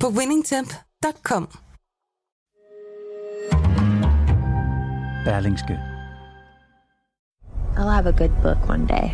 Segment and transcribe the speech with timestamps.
[0.00, 1.48] på winningtemp.com.
[5.24, 5.78] Berlingske.
[7.76, 9.10] I'll have a good book one day.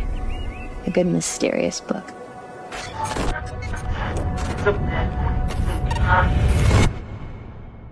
[0.85, 2.13] A good mysterious book.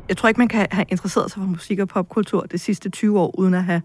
[0.09, 3.19] Jeg tror ikke, man kan have interesseret sig for musik og popkultur de sidste 20
[3.19, 3.81] år, uden at have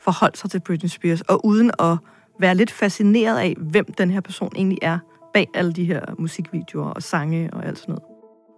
[0.00, 1.96] forholdt sig til Britney Spears, og uden at
[2.40, 4.98] være lidt fascineret af, hvem den her person egentlig er
[5.34, 8.09] bag alle de her musikvideoer og sange og alt sådan noget.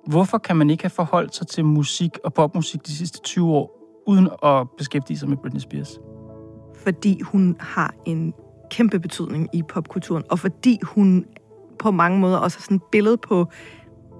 [0.06, 3.78] Hvorfor kan man ikke have forholdt sig til musik og popmusik de sidste 20 år,
[4.06, 5.98] uden at beskæftige sig med Britney Spears?
[6.84, 8.34] Fordi hun har en
[8.70, 11.26] kæmpe betydning i popkulturen, og fordi hun
[11.78, 13.46] på mange måder også har sådan et billede på,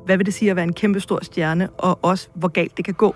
[0.05, 2.84] hvad vil det sige at være en kæmpe stor stjerne, og også hvor galt det
[2.84, 3.14] kan gå.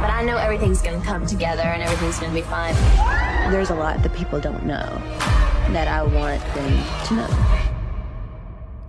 [0.00, 2.76] But I know everything's gonna come together and everything's gonna be fine.
[3.52, 4.88] There's a lot that people don't know
[5.74, 6.72] that I want them
[7.06, 7.73] to know.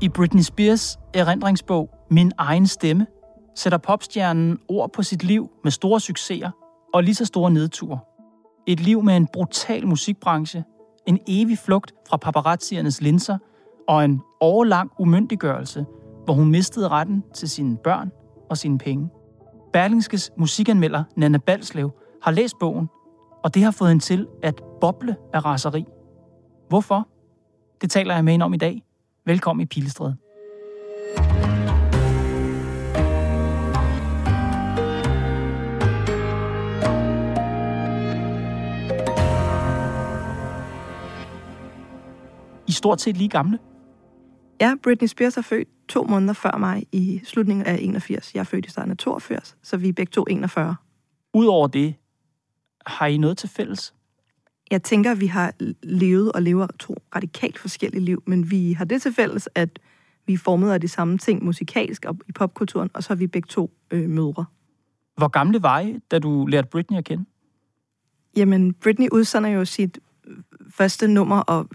[0.02, 3.08] I Britney Spears erindringsbog Min egen stemme
[3.56, 6.52] sætter popstjernen ord på sit liv med store succeser
[6.94, 8.00] og lige så store nedture.
[8.68, 10.64] Et liv med en brutal musikbranche,
[11.06, 13.38] en evig flugt fra paparazziernes linser
[13.88, 15.86] og en årlang umyndiggørelse,
[16.26, 18.12] hvor hun mistede retten til sine børn
[18.50, 19.10] og sine penge.
[19.74, 22.90] Berlingskes musikanmelder Nana Balslev har læst bogen,
[23.44, 25.86] og det har fået hende til at boble af raseri.
[26.70, 27.08] Hvorfor?
[27.82, 28.82] Det taler jeg med hende om i dag.
[29.28, 30.18] Velkommen i Pilestræde.
[42.68, 43.60] I stort set lige gamle.
[44.62, 48.36] Ja, Britney Spears er født to måneder før mig i slutningen af 81.
[48.36, 50.76] Jeg er født i starten af 82, så vi er begge to 41.
[51.34, 51.96] Udover det,
[52.86, 53.94] har I noget til fælles?
[54.72, 55.54] Jeg tænker, at vi har
[55.84, 59.80] levet og lever to radikalt forskellige liv, men vi har det til fælles, at
[60.28, 63.28] vi er formet af de samme ting musikalsk og i popkulturen, og så er vi
[63.28, 64.46] begge to øh, mødre.
[65.18, 67.26] Hvor gamle var I, da du lærte Britney at kende?
[68.36, 70.00] Jamen, Britney udsender jo sit
[70.70, 71.68] første nummer og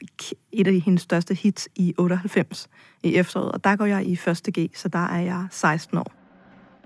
[0.52, 2.68] et af hendes største hits i 98
[3.02, 6.19] i efteråret, og der går jeg i første G, så der er jeg 16 år.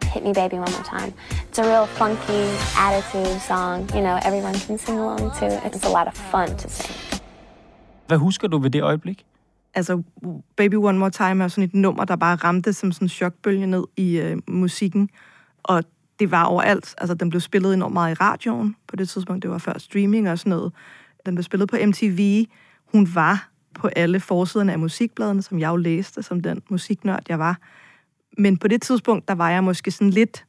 [0.02, 1.12] Hit me baby one more time.
[1.48, 2.44] It's a real funky
[2.86, 5.46] attitude song, you know, everyone can sing along to.
[5.66, 7.20] It's a lot of fun to sing.
[8.06, 9.26] Hvad husker du ved det øjeblik?
[9.74, 10.02] Altså,
[10.56, 13.66] Baby One More Time er sådan et nummer, der bare ramte som sådan en chokbølge
[13.66, 15.08] ned i øh, musikken,
[15.62, 15.84] og
[16.18, 16.94] det var overalt.
[16.98, 19.42] Altså, den blev spillet enormt meget i radioen på det tidspunkt.
[19.42, 20.72] Det var før streaming og sådan noget.
[21.26, 22.44] Den blev spillet på MTV.
[22.92, 27.38] Hun var på alle forsiderne af musikbladene, som jeg jo læste, som den musiknørd, jeg
[27.38, 27.58] var.
[28.38, 30.44] Men på det tidspunkt, der var jeg måske sådan lidt...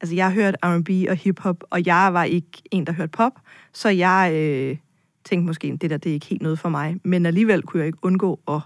[0.00, 3.32] Altså, jeg hørte R&B og hiphop, og jeg var ikke en, der hørte pop.
[3.72, 4.76] Så jeg øh,
[5.24, 6.96] tænkte måske, det der, det er ikke helt noget for mig.
[7.04, 8.60] Men alligevel kunne jeg ikke undgå at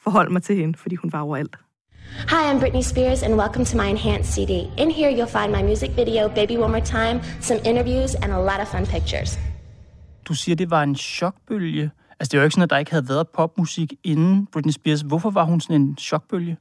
[0.00, 1.56] forholde mig til hende, fordi hun var overalt.
[2.28, 4.50] Hi, I'm Britney Spears, and welcome to my enhanced CD.
[4.78, 8.40] In here, you'll find my music video, Baby One More Time, some interviews, and a
[8.50, 9.38] lot of fun pictures.
[10.28, 11.90] Du siger, det var en chokbølge.
[12.20, 15.00] Altså, det er jo ikke sådan, at der ikke havde været popmusik inden Britney Spears.
[15.00, 16.56] Hvorfor var hun sådan en chokbølge?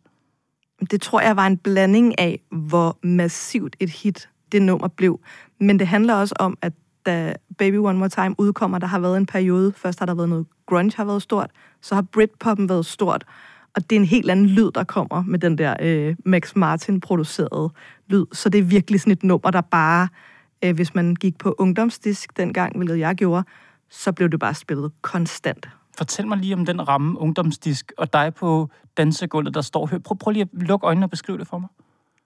[0.92, 5.20] Det tror jeg var en blanding af, hvor massivt et hit det nummer blev.
[5.60, 6.74] Men det handler også om, at
[7.06, 9.74] da Baby One More Time udkommer, der har været en periode.
[9.76, 11.52] Først har der været noget grunge har været stort,
[11.82, 13.24] så har Britpoppen været stort.
[13.76, 17.70] Og det er en helt anden lyd, der kommer med den der øh, Max Martin-producerede
[18.08, 18.26] lyd.
[18.34, 20.08] Så det er virkelig sådan et nummer, der bare,
[20.64, 23.44] øh, hvis man gik på ungdomsdisk dengang, hvilket jeg gjorde,
[23.90, 25.70] så blev det bare spillet konstant.
[25.98, 30.00] Fortæl mig lige om den ramme, ungdomsdisk, og dig på dansegulvet, der står her.
[30.00, 31.70] Prøv, prøv lige at lukke øjnene og beskrive det for mig.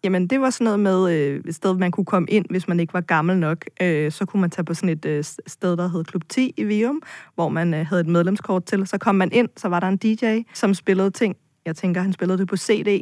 [0.04, 2.80] Jamen, det var sådan noget med øh, et sted, man kunne komme ind, hvis man
[2.80, 3.66] ikke var gammel nok.
[3.82, 6.64] Øh, så kunne man tage på sådan et øh, sted, der hed Klub 10 i
[6.64, 7.02] Vium,
[7.36, 8.88] hvor man øh, havde et medlemskort til.
[8.88, 11.36] Så kom man ind, så var der en DJ, som spillede ting.
[11.66, 13.02] Jeg tænker, han spillede det på CD.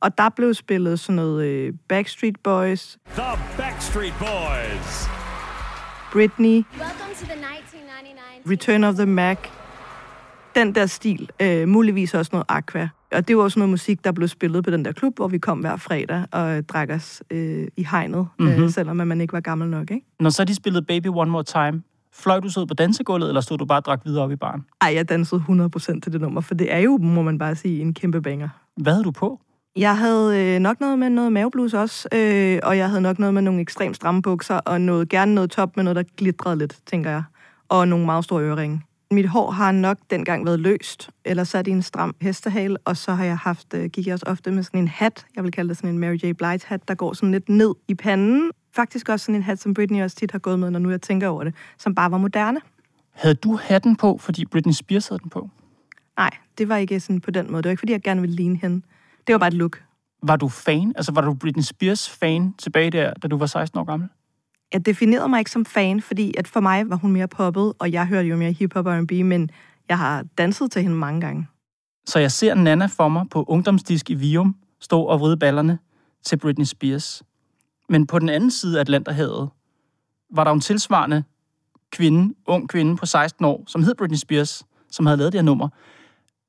[0.00, 2.98] Og der blev spillet sådan noget øh, Backstreet Boys.
[3.14, 5.08] The Backstreet Boys.
[6.12, 6.64] Britney.
[6.78, 9.61] Welcome to the 1999 Return of the Mac.
[10.54, 11.30] Den der stil.
[11.42, 12.88] Øh, muligvis også noget Aqua.
[13.12, 15.38] Og det var også noget musik, der blev spillet på den der klub, hvor vi
[15.38, 18.62] kom hver fredag og drak os øh, i hegnet, mm-hmm.
[18.62, 20.06] øh, selvom man ikke var gammel nok, ikke?
[20.20, 21.82] Når så de spillede Baby One More Time,
[22.12, 24.36] fløj du så ud på dansegulvet, eller stod du bare og drak videre op i
[24.36, 24.64] baren?
[24.80, 27.80] Ej, jeg dansede 100% til det nummer, for det er jo, må man bare sige,
[27.80, 28.48] en kæmpe banger.
[28.76, 29.40] Hvad havde du på?
[29.76, 33.34] Jeg havde øh, nok noget med noget maveblus også, øh, og jeg havde nok noget
[33.34, 36.76] med nogle ekstremt stramme bukser, og noget, gerne noget top med noget, der glitrede lidt,
[36.86, 37.22] tænker jeg.
[37.68, 38.82] Og nogle meget store øreringe.
[39.12, 43.14] Mit hår har nok dengang været løst, eller sat i en stram hestehale, og så
[43.14, 45.68] har jeg haft, øh, gik jeg også ofte med sådan en hat, jeg vil kalde
[45.68, 46.32] det sådan en Mary J.
[46.32, 48.50] Blige hat, der går sådan lidt ned i panden.
[48.76, 51.00] Faktisk også sådan en hat, som Britney også tit har gået med, når nu jeg
[51.00, 52.60] tænker over det, som bare var moderne.
[53.12, 55.50] Havde du hatten på, fordi Britney Spears havde den på?
[56.16, 57.62] Nej, det var ikke sådan på den måde.
[57.62, 58.82] Det var ikke, fordi jeg gerne ville ligne hende.
[59.26, 59.82] Det var bare et look.
[60.22, 60.92] Var du fan?
[60.96, 64.08] Altså, var du Britney Spears fan tilbage der, da du var 16 år gammel?
[64.72, 67.92] Jeg definerede mig ikke som fan, fordi at for mig var hun mere poppet, og
[67.92, 69.50] jeg hørte jo mere hip-hop og R&B, men
[69.88, 71.46] jeg har danset til hende mange gange.
[72.06, 75.78] Så jeg ser Nana for mig på ungdomsdisk i Vium stå og vride ballerne
[76.24, 77.22] til Britney Spears.
[77.88, 79.48] Men på den anden side af Atlanterhavet
[80.30, 81.24] var der en tilsvarende
[81.90, 85.44] kvinde, ung kvinde på 16 år, som hed Britney Spears, som havde lavet det her
[85.44, 85.68] nummer.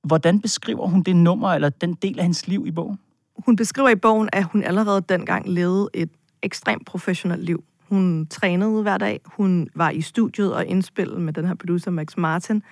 [0.04, 3.00] Hvordan beskriver hun det nummer, eller den del af hendes liv i bogen?
[3.46, 6.10] Hun beskriver i bogen, at hun allerede dengang levede et
[6.42, 7.64] ekstremt professionelt liv.
[7.90, 12.18] Hun trænede hver dag, hun var i studiet og indspillede med den her producer Max
[12.18, 12.64] Martin,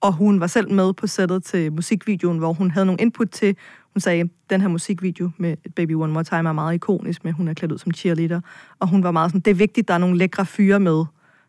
[0.00, 3.56] og hun var selv med på sættet til musikvideoen, hvor hun havde nogle input til,
[3.92, 7.48] hun sagde, den her musikvideo med Baby One More Time er meget ikonisk, med hun
[7.48, 8.40] er klædt ud som cheerleader,
[8.78, 11.04] og hun var meget sådan, det er vigtigt, der er nogle lækre fyre med,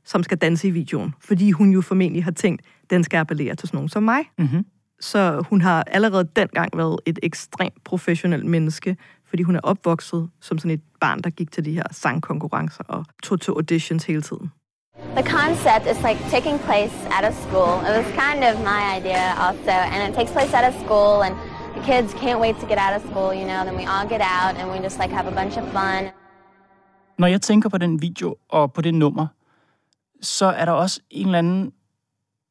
[0.05, 3.67] som skal danse i videoen, fordi hun jo formentlig har tænkt, den skal appellere til
[3.67, 4.19] sådan nogen som mig.
[4.37, 4.65] Mm-hmm.
[4.99, 8.97] Så hun har allerede dengang været et ekstremt professionelt menneske,
[9.29, 13.05] fordi hun er opvokset som sådan et barn, der gik til de her sangkonkurrencer og
[13.23, 14.51] tog til auditions hele tiden.
[15.15, 17.73] The concept is like taking place at a school.
[17.87, 21.33] It was kind of my idea also, and it takes place at a school, and
[21.75, 23.61] the kids can't wait to get out of school, you know.
[23.67, 26.01] Then we all get out, and we just like have a bunch of fun.
[27.19, 29.27] Når jeg tænker på den video og på det nummer,
[30.21, 31.71] så er der også en eller anden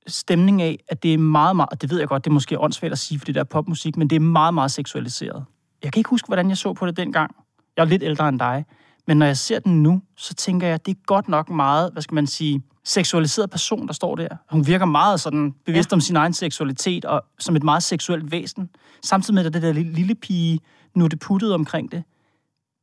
[0.06, 2.60] stemning af, at det er meget, meget, og det ved jeg godt, det er måske
[2.60, 5.44] åndssvagt at sige, for det der popmusik, men det er meget, meget seksualiseret.
[5.82, 7.36] Jeg kan ikke huske, hvordan jeg så på det dengang.
[7.76, 8.64] Jeg er lidt ældre end dig.
[9.06, 11.92] Men når jeg ser den nu, så tænker jeg, at det er godt nok meget,
[11.92, 14.28] hvad skal man sige, seksualiseret person, der står der.
[14.50, 15.94] Hun virker meget sådan bevidst ja.
[15.94, 18.70] om sin egen seksualitet, og som et meget seksuelt væsen.
[19.02, 20.60] Samtidig med, at det der lille pige
[20.94, 22.04] nu det puttet omkring det.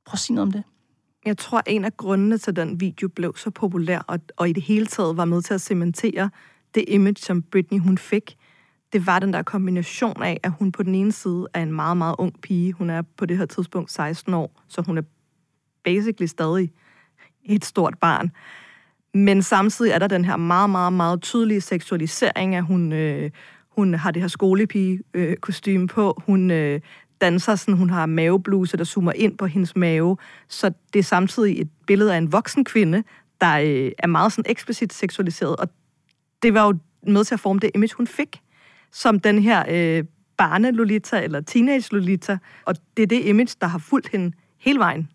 [0.05, 0.63] Prøv at sige noget om det.
[1.25, 4.53] Jeg tror, en af grundene til, at den video blev så populær, og, og i
[4.53, 6.29] det hele taget var med til at cementere
[6.75, 8.37] det image, som Britney hun fik,
[8.93, 11.97] det var den der kombination af, at hun på den ene side er en meget,
[11.97, 12.73] meget ung pige.
[12.73, 15.01] Hun er på det her tidspunkt 16 år, så hun er
[15.83, 16.71] basically stadig
[17.43, 18.31] et stort barn.
[19.13, 23.31] Men samtidig er der den her meget, meget, meget tydelige seksualisering, at hun, øh,
[23.69, 26.21] hun har det her skolepige-kostyme øh, på.
[26.25, 26.81] Hun øh,
[27.21, 30.17] danser sådan, hun har mavebluse, der zoomer ind på hendes mave.
[30.47, 33.03] Så det er samtidig et billede af en voksen kvinde,
[33.41, 35.55] der øh, er meget sådan eksplicit seksualiseret.
[35.55, 35.69] Og
[36.43, 38.42] det var jo med til at forme det image, hun fik,
[38.93, 40.03] som den her øh,
[40.37, 42.37] barne-Lolita, eller teenage-Lolita.
[42.65, 45.09] Og det er det image, der har fulgt hende hele vejen.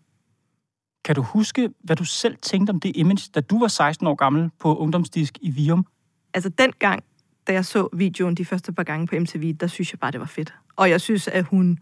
[1.05, 4.15] Kan du huske, hvad du selv tænkte om det image, da du var 16 år
[4.15, 5.85] gammel på ungdomsdisk i Vium?
[6.33, 7.03] Altså dengang,
[7.47, 10.19] da jeg så videoen de første par gange på MTV, der synes jeg bare, det
[10.19, 10.53] var fedt.
[10.75, 11.79] Og jeg synes, at hun...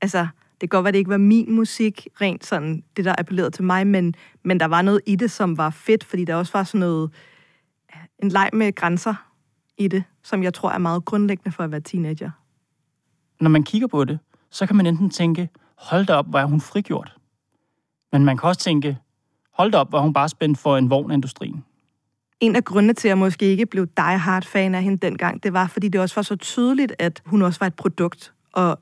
[0.00, 0.26] Altså,
[0.60, 3.64] det kan godt være, det ikke var min musik, rent sådan det, der appellerede til
[3.64, 6.64] mig, men, men der var noget i det, som var fedt, fordi der også var
[6.64, 7.10] sådan noget...
[8.18, 9.14] En leg med grænser
[9.78, 12.30] i det, som jeg tror er meget grundlæggende for at være teenager.
[13.40, 14.18] Når man kigger på det,
[14.50, 17.16] så kan man enten tænke, hold da op, hvor er hun frigjort.
[18.12, 18.98] Men man kan også tænke,
[19.52, 21.64] hold da op, hvor hun bare spændt for en vognindustrien.
[22.40, 25.42] En af grundene til, at jeg måske ikke blev die hard fan af hende dengang,
[25.42, 28.78] det var, fordi det også var så tydeligt, at hun også var et produkt, og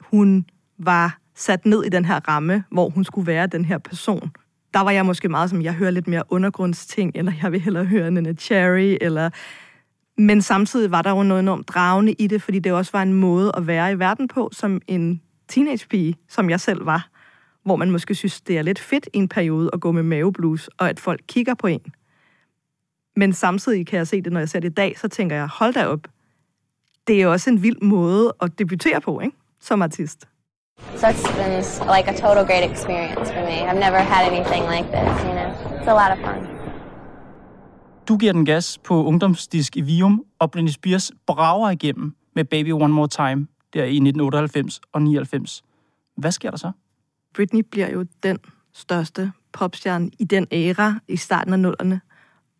[0.00, 0.46] hun
[0.78, 4.30] var sat ned i den her ramme, hvor hun skulle være den her person.
[4.74, 7.84] Der var jeg måske meget som, jeg hører lidt mere undergrundsting, eller jeg vil hellere
[7.84, 9.30] høre en Cherry, eller...
[10.18, 13.12] Men samtidig var der jo noget enormt dragende i det, fordi det også var en
[13.12, 17.08] måde at være i verden på, som en teenagepige, som jeg selv var
[17.64, 20.68] hvor man måske synes, det er lidt fedt i en periode at gå med maveblues,
[20.78, 21.80] og at folk kigger på en.
[23.16, 25.46] Men samtidig kan jeg se det, når jeg ser det i dag, så tænker jeg,
[25.46, 26.00] hold da op.
[27.06, 29.36] Det er også en vild måde at debutere på, ikke?
[29.60, 30.28] Som artist.
[30.96, 31.62] So it's been
[31.96, 33.56] like a total great experience for me.
[33.68, 35.50] I've never had anything like this, you know.
[35.78, 36.53] It's a lot of fun.
[38.08, 42.72] Du giver den gas på ungdomsdisk i Vium, og Britney Spears brager igennem med Baby
[42.72, 45.62] One More Time der i 1998 og 99.
[46.16, 46.72] Hvad sker der så?
[47.34, 48.38] Britney bliver jo den
[48.72, 52.00] største popstjerne i den æra i starten af nullerne,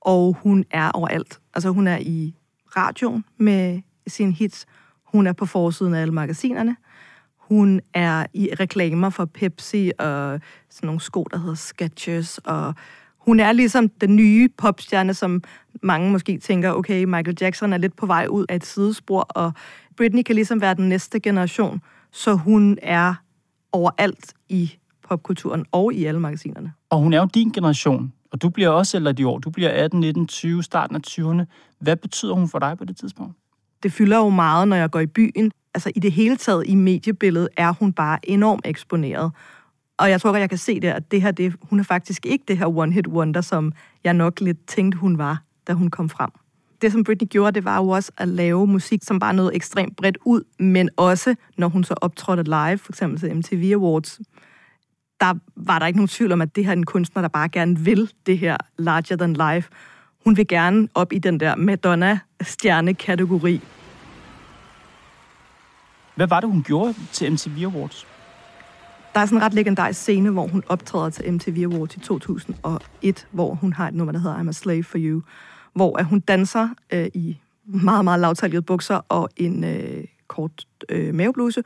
[0.01, 1.41] og hun er overalt.
[1.55, 2.35] Altså hun er i
[2.77, 4.67] radioen med sine hits,
[5.05, 6.77] hun er på forsiden af alle magasinerne,
[7.37, 12.75] hun er i reklamer for Pepsi og sådan nogle sko, der hedder Skechers, og
[13.25, 15.43] hun er ligesom den nye popstjerne, som
[15.83, 19.53] mange måske tænker, okay, Michael Jackson er lidt på vej ud af et sidespor, og
[19.97, 21.81] Britney kan ligesom være den næste generation,
[22.13, 23.15] så hun er
[23.73, 24.73] overalt i
[25.09, 26.73] popkulturen og i alle magasinerne.
[26.91, 29.39] Og hun er jo din generation, og du bliver også ældre de år.
[29.39, 31.45] Du bliver 18, 19, 20, starten af 20'erne.
[31.79, 33.37] Hvad betyder hun for dig på det tidspunkt?
[33.83, 35.51] Det fylder jo meget, når jeg går i byen.
[35.75, 39.33] Altså i det hele taget i mediebilledet er hun bare enormt eksponeret.
[39.99, 42.27] Og jeg tror godt, jeg kan se det, at det her, det, hun er faktisk
[42.27, 43.73] ikke det her one-hit wonder, som
[44.05, 46.31] jeg nok lidt tænkte, hun var, da hun kom frem.
[46.83, 49.97] Det, som Britney gjorde, det var jo også at lave musik, som bare nåede ekstremt
[49.97, 54.21] bredt ud, men også, når hun så optrådte live, for eksempel til MTV Awards,
[55.21, 57.49] der var der ikke nogen tvivl om, at det her er en kunstner, der bare
[57.49, 59.71] gerne vil det her larger than life.
[60.25, 63.61] Hun vil gerne op i den der Madonna-stjerne-kategori.
[66.15, 68.07] Hvad var det, hun gjorde til MTV Awards?
[69.15, 73.27] Der er sådan en ret legendarisk scene, hvor hun optræder til MTV Awards i 2001,
[73.31, 75.23] hvor hun har et nummer, der hedder I'm a Slave for You,
[75.75, 81.15] hvor at hun danser øh, i meget, meget lavtaljede bukser og en øh, kort øh,
[81.15, 81.65] mavebluse.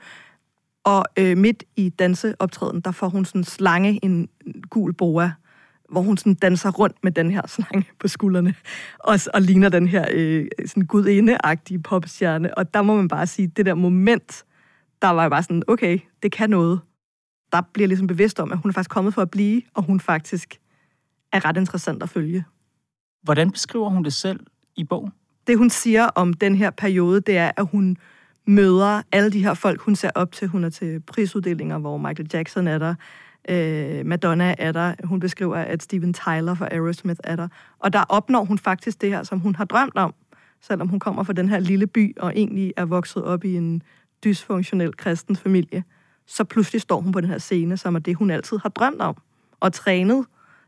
[0.85, 4.29] Og øh, midt i danseoptræden, der får hun sådan en slange, en
[4.71, 5.33] gul boa,
[5.91, 8.55] hvor hun sådan danser rundt med den her slange på skuldrene,
[8.99, 12.59] og, og ligner den her øh, sådan gudinde-agtige popstjerne.
[12.59, 14.45] Og der må man bare sige, det der moment,
[15.03, 16.81] der var jeg bare sådan, okay, det kan noget.
[17.53, 20.01] Der bliver ligesom bevidst om, at hun er faktisk kommet for at blive, og hun
[20.01, 20.61] faktisk
[21.33, 22.45] er ret interessant at følge.
[23.23, 24.41] Hvordan beskriver hun det selv
[24.77, 25.13] i bogen?
[25.47, 27.97] Det, hun siger om den her periode, det er, at hun
[28.47, 30.49] møder alle de her folk, hun ser op til.
[30.49, 32.95] Hun er til prisuddelinger, hvor Michael Jackson er der,
[33.49, 34.95] øh, Madonna er der.
[35.05, 37.49] Hun beskriver, at Steven Tyler fra Aerosmith er der.
[37.79, 40.15] Og der opnår hun faktisk det her, som hun har drømt om,
[40.61, 43.83] selvom hun kommer fra den her lille by og egentlig er vokset op i en
[44.25, 45.85] dysfunktionel kristen familie.
[46.29, 49.01] Så pludselig står hun på den her scene, som er det, hun altid har drømt
[49.01, 49.17] om
[49.61, 50.27] og trænet,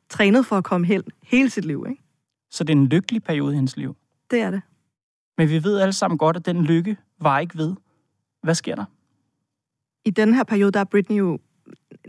[0.08, 1.86] trænet for at komme hen hele sit liv.
[1.88, 2.02] Ikke?
[2.50, 3.96] Så det er en lykkelig periode i hendes liv.
[4.30, 4.62] Det er det.
[5.38, 7.74] Men vi ved alle sammen godt, at den lykke var ikke ved.
[8.42, 8.84] Hvad sker der?
[10.04, 11.38] I den her periode, der er Britney jo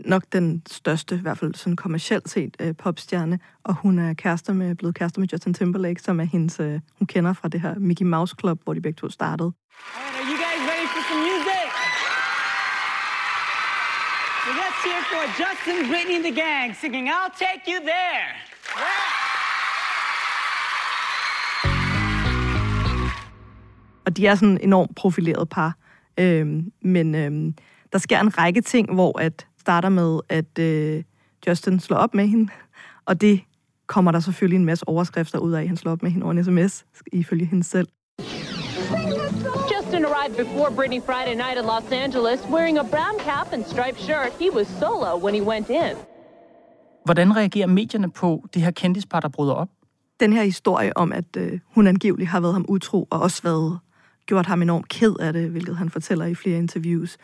[0.06, 4.52] nok den største, i hvert fald sådan kommercielt set, øh, popstjerne, og hun er kærester
[4.52, 7.78] med, blevet kærester med Justin Timberlake, som er hendes, øh, hun kender fra det her
[7.78, 9.52] Mickey Mouse Club, hvor de begge to startede.
[9.96, 10.31] Alright,
[15.10, 18.28] for Justin, Brittany, and the gang singing I'll Take You There.
[24.04, 25.76] Og de er sådan enormt profileret par.
[26.18, 27.54] Øhm, men øhm,
[27.92, 31.02] der sker en række ting, hvor at starter med, at øh,
[31.46, 32.52] Justin slår op med hende,
[33.06, 33.40] og det
[33.86, 36.32] kommer der selvfølgelig en masse overskrifter ud af, at han slår op med hende over
[36.32, 37.88] en sms, ifølge hende selv.
[39.92, 44.00] Justin arrived before Britney Friday night in Los Angeles wearing a brown cap and striped
[44.00, 44.32] shirt.
[44.38, 45.96] He was solo when he went in.
[47.04, 49.68] Hvordan reagerer medierne på det her kendispar, der bryder op?
[50.20, 53.78] Den her historie om, at øh, hun angiveligt har været ham utro, og også været,
[54.26, 57.16] gjort ham enormt ked af det, hvilket han fortæller i flere interviews,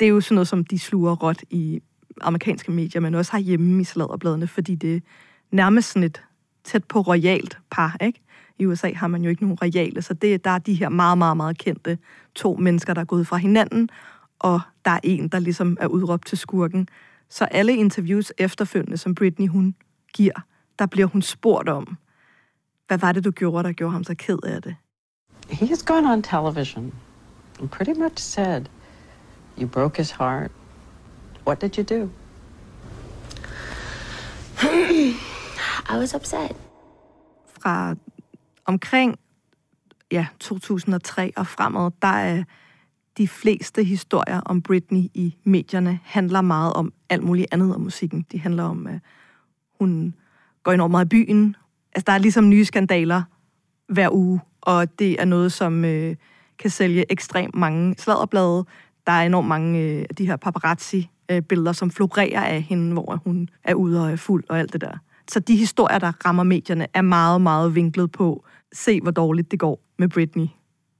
[0.00, 1.80] det er jo sådan noget, som de sluger råt i
[2.20, 5.00] amerikanske medier, men også herhjemme i sladderbladene, fordi det er
[5.50, 6.22] nærmest sådan et
[6.64, 8.20] tæt på royalt par, ikke?
[8.58, 11.18] I USA har man jo ikke nogen royale, så det, der er de her meget,
[11.18, 11.98] meget, meget kendte
[12.34, 13.88] to mennesker, der er gået fra hinanden,
[14.38, 16.88] og der er en, der ligesom er udråbt til skurken.
[17.28, 19.74] Så alle interviews efterfølgende, som Britney hun
[20.14, 20.40] giver,
[20.78, 21.96] der bliver hun spurgt om,
[22.86, 24.76] hvad var det, du gjorde, der gjorde ham så ked af det?
[25.50, 26.92] He has gone on television
[27.60, 28.62] and pretty much said,
[29.58, 30.50] You broke his heart.
[31.46, 32.10] What did you do?
[35.94, 36.56] I was upset.
[37.62, 37.94] fra
[38.68, 39.18] omkring
[40.12, 42.44] ja, 2003 og fremad, der er
[43.18, 48.26] de fleste historier om Britney i medierne handler meget om alt muligt andet om musikken.
[48.32, 49.00] De handler om, at
[49.78, 50.14] hun
[50.62, 51.56] går enormt meget i byen.
[51.94, 53.22] Altså, der er ligesom nye skandaler
[53.88, 56.16] hver uge, og det er noget, som øh,
[56.58, 58.64] kan sælge ekstremt mange sladderblade.
[59.06, 63.48] Der er enormt mange øh, af de her paparazzi-billeder, som florerer af hende, hvor hun
[63.64, 64.98] er ude og er fuld og alt det der.
[65.28, 69.58] Så de historier, der rammer medierne, er meget, meget vinklet på, se hvor dårligt det
[69.58, 70.46] går med Britney.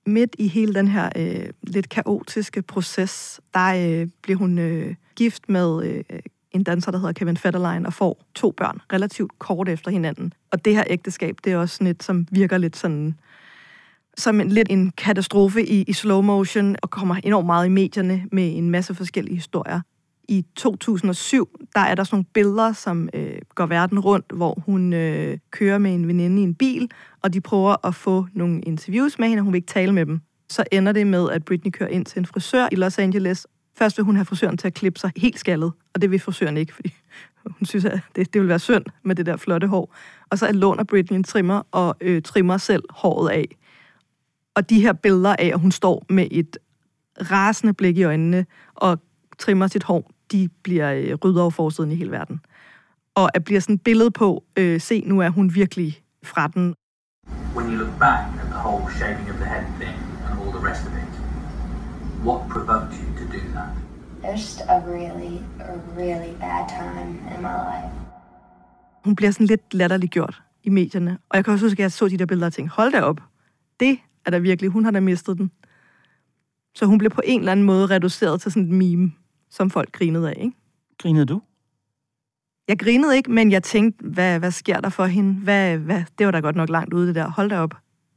[0.06, 5.48] Midt i hele den her øh, lidt kaotiske proces, der øh, bliver hun øh, gift
[5.48, 6.20] med øh,
[6.52, 10.32] en danser, der hedder Kevin Federline, og får to børn relativt kort efter hinanden.
[10.50, 13.14] Og det her ægteskab, det er også sådan et, som virker lidt sådan
[14.16, 18.24] som en, lidt en katastrofe i, i slow motion, og kommer enormt meget i medierne
[18.32, 19.80] med en masse forskellige historier.
[20.28, 24.92] I 2007, der er der sådan nogle billeder, som øh, går verden rundt, hvor hun
[24.92, 26.90] øh, kører med en veninde i en bil,
[27.22, 30.06] og de prøver at få nogle interviews med hende, og hun vil ikke tale med
[30.06, 30.20] dem.
[30.48, 33.46] Så ender det med, at Britney kører ind til en frisør i Los Angeles.
[33.78, 36.56] Først vil hun have frisøren til at klippe sig helt skaldet, og det vil frisøren
[36.56, 36.94] ikke, fordi
[37.58, 39.94] hun synes, at det, det vil være synd med det der flotte hår.
[40.30, 43.56] Og så låner Britney en trimmer og øh, trimmer selv håret af.
[44.54, 46.58] Og de her billeder af, at hun står med et
[47.30, 48.98] rasende blik i øjnene og
[49.38, 52.40] trimmer sit hår, de bliver øh, ryddet over forsiden i hele verden.
[53.14, 56.74] Og at bliver sådan et billede på, øh, se, nu er hun virkelig fra den.
[57.56, 59.96] When you look back at the whole shaving of the head thing
[60.28, 61.12] and all the rest of it,
[62.26, 63.70] what provoked you to do that?
[64.32, 67.92] Just a really, a really bad time in my life.
[69.04, 71.18] Hun bliver sådan lidt latterliggjort i medierne.
[71.28, 73.00] Og jeg kan også huske, at jeg så de der billeder og tænkte, hold da
[73.00, 73.20] op,
[73.80, 75.50] det er da virkelig, hun har da mistet den.
[76.74, 79.12] Så hun blev på en eller anden måde reduceret til sådan et meme,
[79.50, 80.56] som folk grinede af, ikke?
[80.98, 81.40] Grinede du?
[82.68, 85.34] Jeg grinede ikke, men jeg tænkte, hvad, hvad sker der for hende?
[85.34, 87.28] Hvad, hvad, det var da godt nok langt ude, det der.
[87.28, 87.74] Hold da op.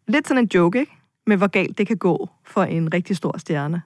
[0.08, 0.92] Lidt sådan en joke, ikke?
[1.28, 3.82] Med hvor galt det kan gå for en rigtig stor stjerne.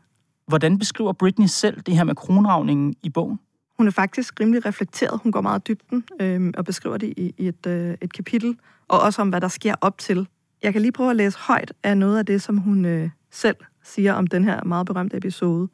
[0.48, 3.40] Hvordan beskriver Britney selv det her med kronravningen i bogen?
[3.78, 5.20] Hun er faktisk rimelig reflekteret.
[5.24, 8.58] Hun går meget dybden øh, og beskriver det i, i et, øh, et kapitel.
[8.88, 10.28] Og også om, hvad der sker op til.
[10.64, 13.56] Jeg kan lige prøve at læse højt af noget af det, som hun øh, selv
[13.84, 15.68] siger om den her meget berømte episode.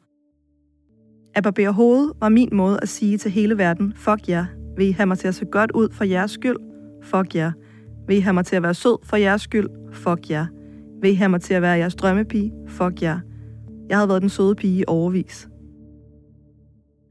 [1.34, 4.46] At barbere hovedet var min måde at sige til hele verden, fuck jer,
[4.76, 6.56] vil I have mig til at se godt ud for jeres skyld?
[7.02, 7.52] Fuck jer.
[8.08, 9.68] Vil I have mig til at være sød for jeres skyld?
[9.92, 10.46] Fuck jer.
[11.00, 12.52] Vil I have mig til at være jeres drømmepige?
[12.68, 13.20] Fuck jer.
[13.88, 15.48] Jeg havde været den søde pige i overvis.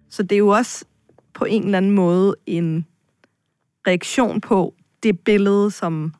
[0.09, 0.85] Så det er jo også
[1.33, 2.85] på en eller anden måde en
[3.87, 6.13] reaktion på det billede, som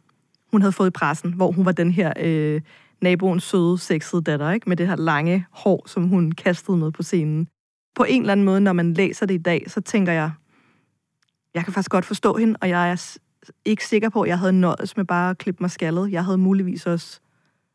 [0.52, 2.62] hun havde fået i pressen, hvor hun var den her øh,
[3.02, 4.70] naboens søde, sexede datter, ikke?
[4.70, 7.48] med det her lange hår, som hun kastede med på scenen.
[7.96, 10.32] På en eller anden måde, når man læser det i dag, så tænker jeg,
[11.54, 13.18] jeg kan faktisk godt forstå hende, og jeg er
[13.66, 16.12] ikke sikker på, at jeg havde nøjes med bare at klippe mig skaldet.
[16.12, 17.20] Jeg havde muligvis også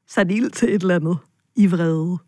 [0.08, 1.18] sat ild til et eller andet
[1.56, 2.18] i vrede.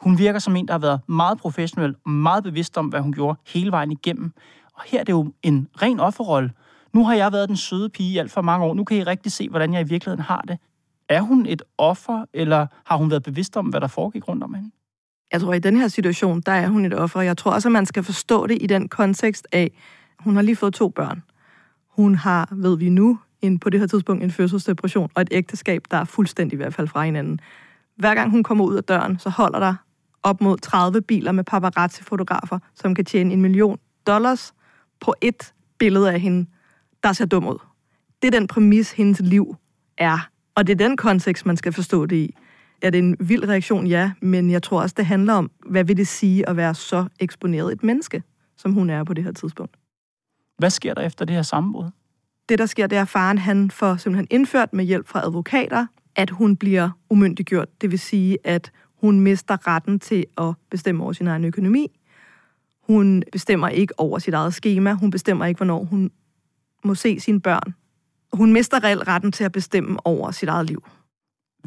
[0.00, 3.12] Hun virker som en, der har været meget professionel og meget bevidst om, hvad hun
[3.12, 4.32] gjorde hele vejen igennem.
[4.74, 6.52] Og her er det jo en ren offerrolle.
[6.92, 8.74] Nu har jeg været den søde pige i alt for mange år.
[8.74, 10.58] Nu kan I rigtig se, hvordan jeg i virkeligheden har det.
[11.08, 14.54] Er hun et offer, eller har hun været bevidst om, hvad der foregik rundt om
[14.54, 14.70] hende?
[15.32, 17.20] Jeg tror, at i den her situation, der er hun et offer.
[17.20, 19.70] Jeg tror også, at man skal forstå det i den kontekst af,
[20.18, 21.22] hun har lige fået to børn.
[21.88, 25.82] Hun har, ved vi nu, en, på det her tidspunkt en fødselsdepression og et ægteskab,
[25.90, 27.40] der er fuldstændig i hvert fald fra hinanden.
[27.96, 29.74] Hver gang hun kommer ud af døren, så holder der
[30.22, 34.54] op mod 30 biler med paparazzi-fotografer, som kan tjene en million dollars
[35.00, 36.46] på et billede af hende,
[37.02, 37.58] der ser dum ud.
[38.22, 39.56] Det er den præmis, hendes liv
[39.98, 40.28] er.
[40.54, 42.36] Og det er den kontekst, man skal forstå det i.
[42.82, 43.86] Er det en vild reaktion?
[43.86, 47.06] Ja, men jeg tror også, det handler om, hvad vil det sige at være så
[47.20, 48.22] eksponeret et menneske,
[48.56, 49.76] som hun er på det her tidspunkt.
[50.58, 51.90] Hvad sker der efter det her sammenbrud?
[52.48, 55.86] Det, der sker, det er, at faren han får simpelthen indført med hjælp fra advokater,
[56.16, 57.68] at hun bliver umyndiggjort.
[57.80, 62.00] Det vil sige, at hun mister retten til at bestemme over sin egen økonomi.
[62.80, 64.92] Hun bestemmer ikke over sit eget schema.
[64.92, 66.10] Hun bestemmer ikke, hvornår hun
[66.84, 67.74] må se sine børn.
[68.32, 70.84] Hun mister reelt retten til at bestemme over sit eget liv.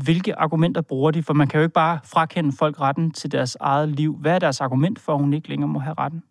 [0.04, 1.24] Hvilke argumenter bruger de?
[1.24, 4.18] For man kan jo ikke bare frakende folk retten til deres eget liv.
[4.22, 6.24] Hvad er deres argument for, at hun ikke længere må have retten?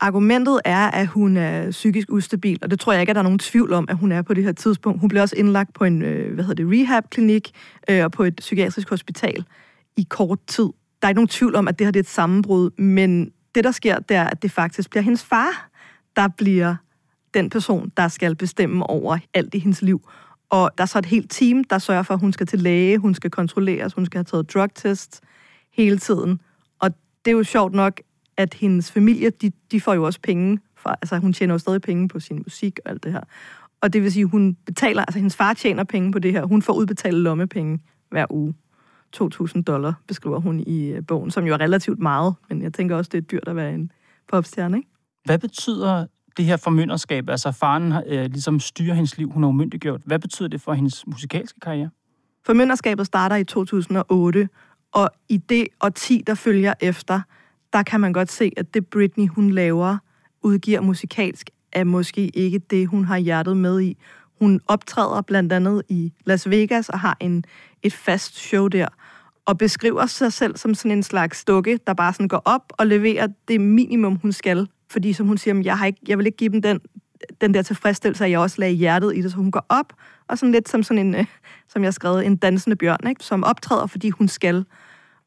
[0.00, 3.24] Argumentet er, at hun er psykisk ustabil, og det tror jeg ikke, at der er
[3.24, 5.00] nogen tvivl om, at hun er på det her tidspunkt.
[5.00, 7.50] Hun blev også indlagt på en øh, hvad hedder det, rehab-klinik
[7.90, 9.44] øh, og på et psykiatrisk hospital
[9.96, 10.64] i kort tid.
[11.02, 13.64] Der er ikke nogen tvivl om, at det her det er et sammenbrud, men det,
[13.64, 15.70] der sker, det er, at det faktisk bliver hendes far,
[16.16, 16.74] der bliver
[17.34, 20.08] den person, der skal bestemme over alt i hendes liv.
[20.52, 22.98] Og der er så et helt team, der sørger for, at hun skal til læge,
[22.98, 25.20] hun skal kontrolleres, hun skal have taget drugtest
[25.72, 26.40] hele tiden.
[26.78, 26.90] Og
[27.24, 28.00] det er jo sjovt nok,
[28.36, 30.58] at hendes familie, de, de får jo også penge.
[30.76, 33.20] For, altså, hun tjener jo stadig penge på sin musik og alt det her.
[33.80, 36.44] Og det vil sige, hun betaler, altså hendes far tjener penge på det her.
[36.44, 38.54] Hun får udbetalt lommepenge hver uge.
[39.16, 42.96] 2.000 dollar, beskriver hun i øh, bogen, som jo er relativt meget, men jeg tænker
[42.96, 43.92] også, det er dyrt at være en
[44.28, 44.88] popstjerne, ikke?
[45.24, 50.00] Hvad betyder det her formynderskab, altså faren øh, ligesom styrer hendes liv, hun er umyndiggjort.
[50.04, 51.90] Hvad betyder det for hendes musikalske karriere?
[52.46, 54.48] Formynderskabet starter i 2008,
[54.92, 57.20] og i det årti, der følger efter,
[57.72, 59.98] der kan man godt se, at det Britney, hun laver,
[60.42, 63.96] udgiver musikalsk, er måske ikke det, hun har hjertet med i.
[64.40, 67.44] Hun optræder blandt andet i Las Vegas og har en,
[67.82, 68.88] et fast show der,
[69.46, 72.86] og beskriver sig selv som sådan en slags dukke, der bare sådan går op og
[72.86, 74.68] leverer det minimum, hun skal.
[74.92, 76.80] Fordi som hun siger, jeg, har ikke, jeg vil ikke give dem den,
[77.40, 79.92] den der tilfredsstillelse, at jeg også lagde hjertet i det, så hun går op,
[80.28, 81.26] og sådan lidt som sådan en, øh,
[81.68, 83.24] som jeg har skrevet, en dansende bjørn, ikke?
[83.24, 84.64] som optræder, fordi hun skal.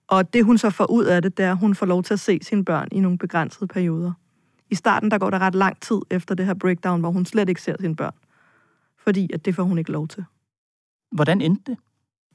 [0.07, 2.13] Og det, hun så får ud af det, det er, at hun får lov til
[2.13, 4.11] at se sine børn i nogle begrænsede perioder.
[4.71, 7.49] I starten, der går der ret lang tid efter det her breakdown, hvor hun slet
[7.49, 8.13] ikke ser sine børn.
[8.97, 10.25] Fordi at det får hun ikke lov til.
[11.11, 11.77] Hvordan endte det?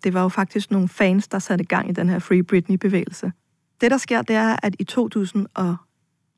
[0.05, 3.33] Det var jo faktisk nogle fans, der satte gang i den her Free Britney-bevægelse.
[3.81, 4.85] Det, der sker, det er, at i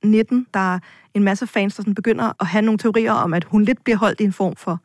[0.02, 0.78] 2019, der er
[1.14, 3.96] en masse fans, der sådan begynder at have nogle teorier om, at hun lidt bliver
[3.96, 4.78] holdt i en form for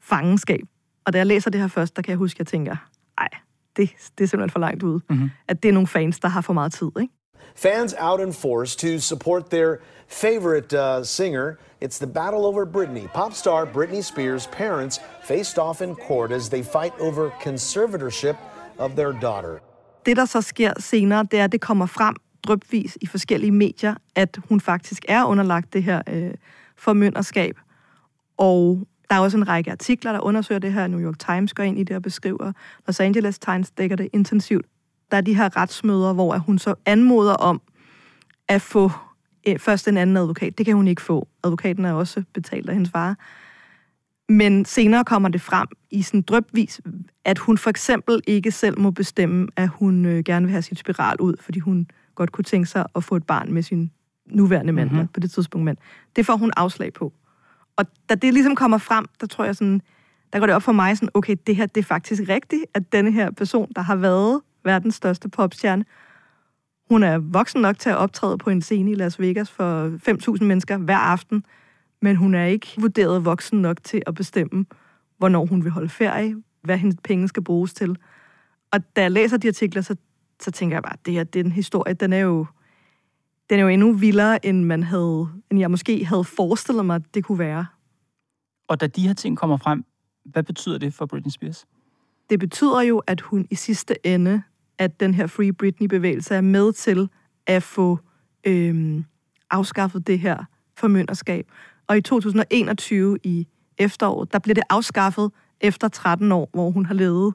[0.00, 0.60] fangenskab.
[1.04, 2.76] Og da jeg læser det her først, der kan jeg huske, at jeg tænker,
[3.18, 3.28] ej,
[3.76, 5.00] det, det er simpelthen for langt ude.
[5.10, 5.30] Mm-hmm.
[5.48, 7.12] At det er nogle fans, der har for meget tid, ikke?
[7.56, 9.76] Fans out in force to support their
[10.08, 11.52] favorite uh, singer.
[11.84, 13.08] It's the battle over Britney.
[13.14, 18.36] Pop star Britney Spears' parents faced off in court as they fight over conservatorship
[18.78, 19.58] of their daughter.
[20.06, 23.94] Det, der så sker senere, det er, at det kommer frem drøbvis i forskellige medier,
[24.14, 26.34] at hun faktisk er underlagt det her øh,
[26.76, 27.58] formynderskab.
[28.36, 30.86] Og der er også en række artikler, der undersøger det her.
[30.86, 32.52] New York Times går ind i det og beskriver.
[32.86, 34.66] Los Angeles Times dækker det intensivt.
[35.10, 37.60] Der er de her retsmøder, hvor hun så anmoder om
[38.48, 38.90] at få
[39.48, 40.58] øh, først en anden advokat.
[40.58, 41.28] Det kan hun ikke få.
[41.44, 43.16] Advokaten er også betalt af hendes far.
[44.28, 46.80] Men senere kommer det frem i sådan drøbvis,
[47.24, 50.78] at hun for eksempel ikke selv må bestemme, at hun øh, gerne vil have sit
[50.78, 53.90] spiral ud, fordi hun godt kunne tænke sig at få et barn med sin
[54.26, 55.08] nuværende mand mm-hmm.
[55.08, 55.64] på det tidspunkt.
[55.64, 55.76] Men
[56.16, 57.12] det får hun afslag på.
[57.76, 59.82] Og da det ligesom kommer frem, der tror jeg sådan,
[60.32, 62.92] der går det op for mig sådan, okay, det her det er faktisk rigtigt, at
[62.92, 65.84] denne her person, der har været verdens største popstjerne,
[66.90, 69.88] hun er voksen nok til at optræde på en scene i Las Vegas for
[70.38, 71.44] 5.000 mennesker hver aften,
[72.02, 74.66] men hun er ikke vurderet voksen nok til at bestemme,
[75.18, 77.96] hvornår hun vil holde ferie, hvad hendes penge skal bruges til.
[78.72, 79.96] Og da jeg læser de artikler, så,
[80.42, 82.46] så tænker jeg bare, at det her, den historie, den er jo,
[83.50, 87.24] den er jo endnu vildere, end, man havde, end jeg måske havde forestillet mig, det
[87.24, 87.66] kunne være.
[88.68, 89.84] Og da de her ting kommer frem,
[90.24, 91.66] hvad betyder det for Britney Spears?
[92.30, 94.42] Det betyder jo, at hun i sidste ende,
[94.78, 97.08] at den her Free Britney-bevægelse er med til
[97.46, 97.98] at få
[98.46, 99.04] øhm,
[99.50, 100.44] afskaffet det her
[100.76, 101.46] formynderskab.
[101.86, 103.46] Og i 2021 i
[103.78, 107.34] efteråret, der bliver det afskaffet efter 13 år, hvor hun har levet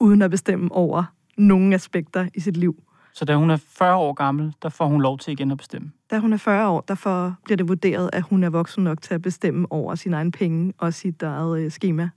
[0.00, 1.04] uden at bestemme over
[1.36, 2.82] nogle aspekter i sit liv.
[3.14, 5.92] Så da hun er 40 år gammel, der får hun lov til igen at bestemme?
[6.10, 9.02] Da hun er 40 år, der får, bliver det vurderet, at hun er voksen nok
[9.02, 12.10] til at bestemme over sin egen penge og sit eget øh, schema.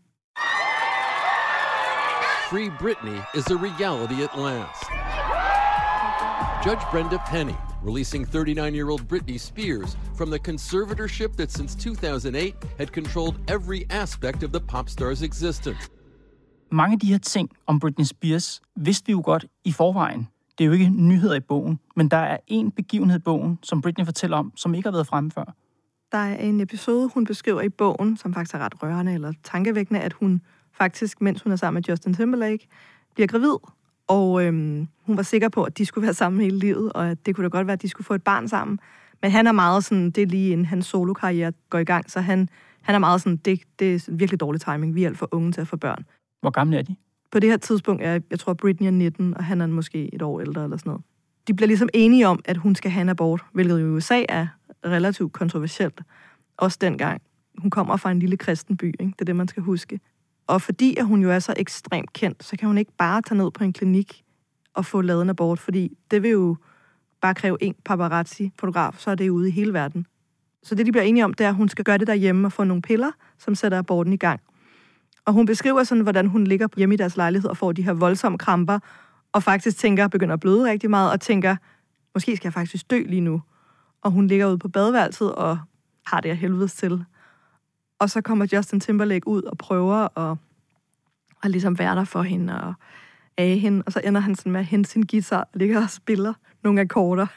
[2.49, 4.83] Free Britney is a reality at last.
[6.65, 12.55] Judge Brenda Penny releasing 39 year old Britney Spears from the conservatorship that since 2008
[12.77, 15.89] had controlled every aspect of the pop star's existence.
[16.71, 20.27] Mange af de her ting om Britney Spears vidste vi jo godt i forvejen.
[20.57, 23.81] Det er jo ikke nyheder i bogen, men der er en begivenhed i bogen, som
[23.81, 25.53] Britney fortæller om, som ikke har været fremme før.
[26.11, 29.99] Der er en episode, hun beskriver i bogen, som faktisk er ret rørende eller tankevækkende,
[29.99, 30.41] at hun
[30.77, 32.67] faktisk, mens hun er sammen med Justin Timberlake,
[33.13, 33.55] bliver gravid.
[34.07, 37.25] Og øhm, hun var sikker på, at de skulle være sammen hele livet, og at
[37.25, 38.79] det kunne da godt være, at de skulle få et barn sammen.
[39.21, 42.21] Men han er meget sådan, det er lige inden hans solokarriere går i gang, så
[42.21, 42.49] han,
[42.81, 44.95] han er meget sådan, det, det er virkelig dårlig timing.
[44.95, 46.05] Vi er alt for unge til at få børn.
[46.41, 46.95] Hvor gamle er de?
[47.31, 50.21] På det her tidspunkt er, jeg tror, Britney er 19, og han er måske et
[50.21, 51.03] år ældre eller sådan noget.
[51.47, 54.47] De bliver ligesom enige om, at hun skal have en abort, hvilket i USA er
[54.85, 56.01] relativt kontroversielt.
[56.57, 57.21] Også dengang.
[57.57, 59.03] Hun kommer fra en lille kristen by, ikke?
[59.03, 59.99] det er det, man skal huske.
[60.47, 63.37] Og fordi at hun jo er så ekstremt kendt, så kan hun ikke bare tage
[63.37, 64.23] ned på en klinik
[64.73, 66.55] og få lavet en abort, fordi det vil jo
[67.21, 70.05] bare kræve en paparazzi-fotograf, så er det ude i hele verden.
[70.63, 72.51] Så det, de bliver enige om, det er, at hun skal gøre det derhjemme og
[72.51, 74.41] få nogle piller, som sætter aborten i gang.
[75.25, 77.93] Og hun beskriver sådan, hvordan hun ligger hjemme i deres lejlighed og får de her
[77.93, 78.79] voldsomme kramper,
[79.33, 81.55] og faktisk tænker, begynder at bløde rigtig meget, og tænker,
[82.13, 83.41] måske skal jeg faktisk dø lige nu.
[84.01, 85.59] Og hun ligger ude på badeværelset og
[86.05, 87.03] har det af helvedes til.
[87.99, 90.37] Og så kommer Justin Timberlake ud og prøver at,
[91.43, 92.73] at ligesom være der for hende og
[93.37, 95.89] af hende, og så ender han sådan med at hente sin guitar og ligger og
[95.89, 97.27] spiller nogle akkorder.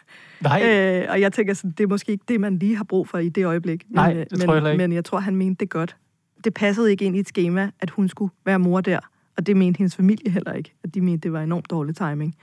[0.40, 0.62] Nej.
[0.66, 3.18] Øh, og jeg tænker sådan, det er måske ikke det, man lige har brug for
[3.18, 3.84] i det øjeblik.
[3.88, 4.76] Men, Nej, det men, tror jeg ikke.
[4.76, 5.96] Men jeg tror, han mente det godt.
[6.44, 9.00] Det passede ikke ind i et schema, at hun skulle være mor der.
[9.36, 10.74] Og det mente hendes familie heller ikke.
[10.82, 12.36] At de mente, det var enormt dårlig timing.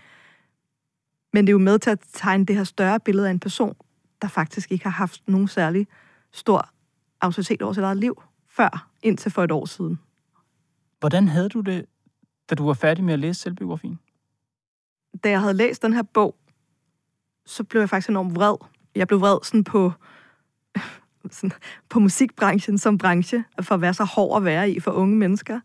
[1.33, 3.75] Men det er jo med til at tegne det her større billede af en person,
[4.21, 5.88] der faktisk ikke har haft nogen særlig
[6.31, 6.69] stor
[7.21, 9.99] autoritet over sit eget liv før, indtil for et år siden.
[10.99, 11.85] Hvordan havde du det,
[12.49, 13.99] da du var færdig med at læse selvbiografien?
[15.23, 16.35] Da jeg havde læst den her bog,
[17.45, 18.55] så blev jeg faktisk enormt vred.
[18.95, 19.91] Jeg blev vred sådan på,
[21.32, 21.51] sådan,
[21.89, 25.60] på musikbranchen som branche, for at være så hård at være i for unge mennesker.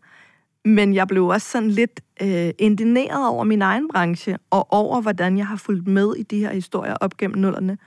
[0.65, 5.37] Men jeg blev også sådan lidt øh, indineret over min egen branche, og over, hvordan
[5.37, 7.77] jeg har fulgt med i de her historier op gennem nullerne,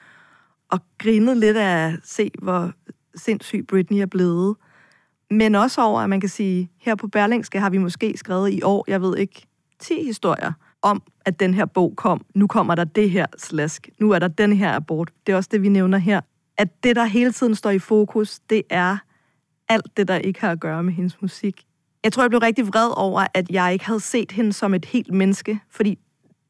[0.69, 2.73] og grinet lidt af at se, hvor
[3.15, 4.57] sindssyg Britney er blevet.
[5.31, 8.63] Men også over, at man kan sige, her på Berlingske har vi måske skrevet i
[8.63, 9.47] år, jeg ved ikke,
[9.79, 10.53] 10 historier
[10.83, 12.25] om, at den her bog kom.
[12.35, 13.89] Nu kommer der det her slask.
[13.99, 15.11] Nu er der den her abort.
[15.27, 16.21] Det er også det, vi nævner her.
[16.59, 18.97] At det, der hele tiden står i fokus, det er
[19.69, 21.65] alt det, der ikke har at gøre med hendes musik.
[22.05, 24.85] Jeg tror, jeg blev rigtig vred over, at jeg ikke havde set hende som et
[24.85, 25.61] helt menneske.
[25.71, 25.99] Fordi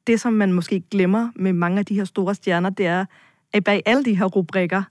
[0.07, 3.05] det, som man måske glemmer med mange af de her store stjerner, det er,
[3.53, 4.83] at bag alle de her rubrikker,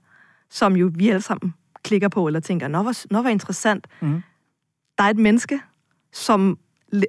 [0.50, 3.86] som jo vi alle sammen klikker på, eller tænker, nå, hvor, nå, hvor interessant.
[4.00, 4.22] Mm.
[4.98, 5.60] Der er et menneske,
[6.12, 6.58] som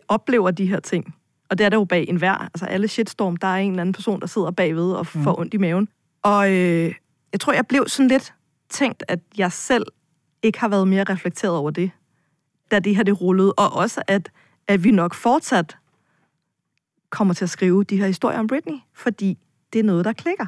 [0.07, 1.15] oplever de her ting,
[1.49, 2.33] Og det er der jo bag enhver.
[2.35, 5.39] Altså alle shitstorm, der er en eller anden person, der sidder bagved og får Mm.
[5.41, 5.87] ondt i maven.
[6.23, 6.93] Og øh,
[7.33, 8.33] jeg tror, jeg blev sådan lidt
[8.69, 9.85] tænkt, at jeg selv
[10.43, 11.91] ikke har været mere reflekteret over det,
[12.71, 13.53] da det her det rullede.
[13.53, 14.31] Og også, at,
[14.67, 15.77] at vi nok fortsat
[17.09, 19.37] kommer til at skrive de her historier om Britney, fordi
[19.73, 20.45] det er noget, der klikker.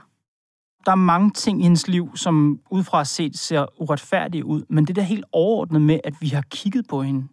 [0.85, 4.95] Der er mange ting i hendes liv, som udefra set ser uretfærdige ud, men det
[4.95, 7.27] der helt overordnet med, at vi har kigget på hende,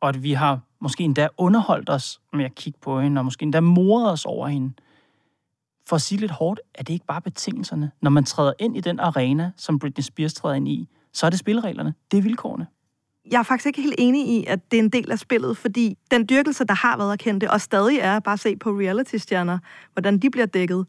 [0.00, 3.42] og at vi har måske endda underholdt os med at kigge på hende, og måske
[3.42, 4.72] endda mordet os over hende.
[5.86, 7.90] For at sige lidt hårdt, er det ikke bare betingelserne.
[8.02, 11.30] Når man træder ind i den arena, som Britney Spears træder ind i, så er
[11.30, 11.94] det spillereglerne.
[12.10, 12.66] Det er vilkårene.
[13.30, 15.98] Jeg er faktisk ikke helt enig i, at det er en del af spillet, fordi
[16.10, 19.58] den dyrkelse, der har været at kende det, og stadig er, bare se på reality-stjerner,
[19.92, 20.86] hvordan de bliver dækket,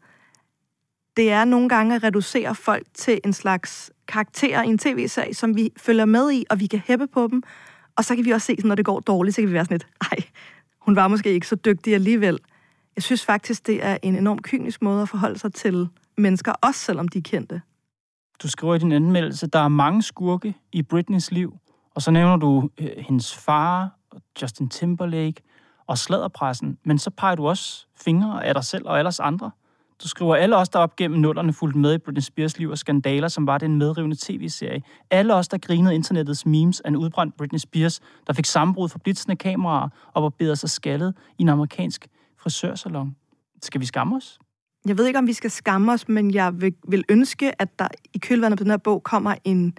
[1.16, 5.56] det er nogle gange at reducere folk til en slags karakter i en tv-serie, som
[5.56, 7.42] vi følger med i, og vi kan hæppe på dem.
[7.96, 9.74] Og så kan vi også se, når det går dårligt, så kan vi være sådan
[9.74, 10.18] lidt, ej,
[10.80, 12.38] hun var måske ikke så dygtig alligevel.
[12.96, 16.80] Jeg synes faktisk, det er en enorm kynisk måde at forholde sig til mennesker, også
[16.80, 17.62] selvom de er kendte.
[18.42, 21.58] Du skriver i din anmeldelse, der er mange skurke i Britneys liv,
[21.94, 23.90] og så nævner du øh, hendes far,
[24.42, 25.42] Justin Timberlake
[25.86, 29.50] og sladderpressen, men så peger du også fingre af dig selv og alles andre.
[30.02, 32.78] Du skriver, alle os, der op gennem nullerne fulgte med i Britney Spears liv og
[32.78, 34.82] skandaler, som var den medrivende tv-serie.
[35.10, 38.98] Alle os, der grinede internettets memes af en udbrændt Britney Spears, der fik sammenbrud for
[38.98, 43.16] blitzende kameraer og barberede sig skaldet i en amerikansk frisørsalon.
[43.62, 44.38] Skal vi skamme os?
[44.86, 47.88] Jeg ved ikke, om vi skal skamme os, men jeg vil, vil ønske, at der
[48.14, 49.78] i kølvandet på den her bog kommer en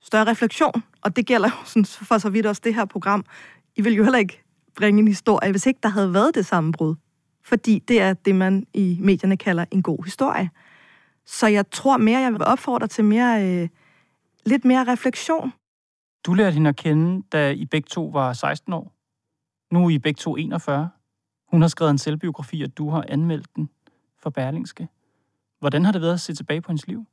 [0.00, 0.82] større refleksion.
[1.02, 3.24] Og det gælder jo sådan, for så vidt også det her program.
[3.76, 4.42] I vil jo heller ikke
[4.76, 6.94] bringe en historie, hvis ikke der havde været det sammenbrud.
[7.44, 10.50] Fordi det er det, man i medierne kalder en god historie.
[11.26, 13.68] Så jeg tror mere, jeg vil opfordre til mere, øh,
[14.46, 15.52] lidt mere refleksion.
[16.26, 18.92] Du lærte hende at kende, da I begge to var 16 år.
[19.74, 20.90] Nu er I begge to 41.
[21.50, 23.70] Hun har skrevet en selvbiografi, og du har anmeldt den
[24.22, 24.88] for Berlingske.
[25.58, 27.04] Hvordan har det været at se tilbage på hendes liv?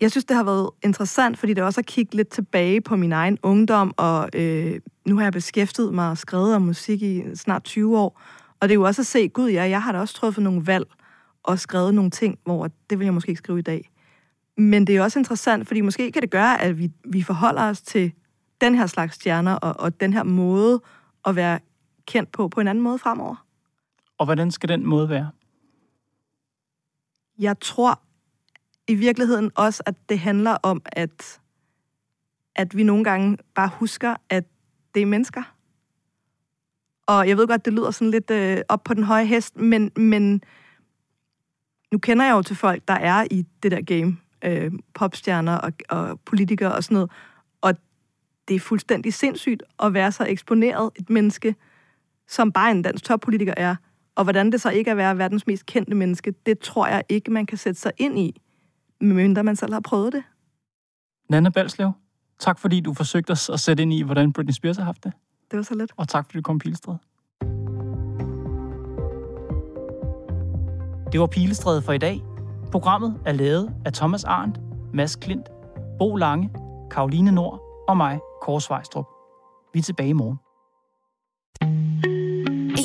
[0.00, 3.12] Jeg synes, det har været interessant, fordi det også har kigget lidt tilbage på min
[3.12, 7.64] egen ungdom, og øh, nu har jeg beskæftiget mig og skrevet om musik i snart
[7.64, 8.20] 20 år.
[8.60, 10.66] Og det er jo også at se, gud ja, jeg har da også truffet nogle
[10.66, 10.86] valg
[11.42, 13.90] og skrevet nogle ting, hvor det vil jeg måske ikke skrive i dag.
[14.56, 17.80] Men det er også interessant, fordi måske kan det gøre, at vi, vi forholder os
[17.82, 18.12] til
[18.60, 20.80] den her slags stjerner og, og den her måde
[21.24, 21.58] at være
[22.06, 23.46] kendt på på en anden måde fremover.
[24.18, 25.30] Og hvordan skal den måde være?
[27.38, 28.00] Jeg tror
[28.88, 31.40] i virkeligheden også, at det handler om, at,
[32.54, 34.44] at vi nogle gange bare husker, at
[34.94, 35.42] det er mennesker.
[37.06, 39.92] Og jeg ved godt, det lyder sådan lidt øh, op på den høje hest, men,
[39.96, 40.42] men
[41.92, 44.16] nu kender jeg jo til folk, der er i det der game.
[44.44, 47.10] Øh, popstjerner og, og politikere og sådan noget.
[47.60, 47.74] Og
[48.48, 51.54] det er fuldstændig sindssygt at være så eksponeret et menneske,
[52.30, 53.76] som bare en dansk toppolitiker er.
[54.14, 57.02] Og hvordan det så ikke er at være verdens mest kendte menneske, det tror jeg
[57.08, 58.42] ikke, man kan sætte sig ind i,
[59.00, 60.22] medmindre man selv har prøvet det.
[61.28, 61.92] Nana Balslev,
[62.38, 65.12] tak fordi du forsøgte os at sætte ind i, hvordan Britney Spears har haft det.
[65.50, 65.92] Det var så let.
[65.96, 66.98] Og tak fordi du kom Pilestræde.
[71.12, 72.20] Det var Pilestræde for i dag.
[72.72, 74.60] Programmet er lavet af Thomas Arndt,
[74.94, 75.46] Mads Klint,
[75.98, 76.50] Bo Lange,
[76.90, 79.06] Karoline Nord og mig, Kåre Svejstrup.
[79.74, 80.38] Vi er tilbage i morgen.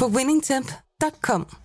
[0.00, 1.63] på winningtemp.com.